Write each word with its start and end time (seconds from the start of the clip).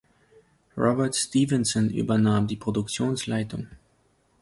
Robert 0.75 1.13
Stevenson 1.13 1.91
übernahm 1.91 2.47
die 2.47 2.55
Produktionsleitung. 2.55 3.67